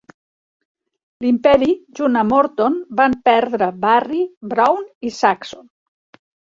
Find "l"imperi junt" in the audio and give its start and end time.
1.23-2.19